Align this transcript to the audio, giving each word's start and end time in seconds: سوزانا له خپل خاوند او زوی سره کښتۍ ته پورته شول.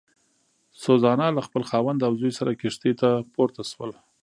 سوزانا 0.83 1.27
له 1.37 1.41
خپل 1.47 1.63
خاوند 1.69 1.99
او 2.07 2.11
زوی 2.19 2.31
سره 2.39 2.51
کښتۍ 2.61 2.93
ته 3.01 3.09
پورته 3.33 3.61
شول. 3.71 3.91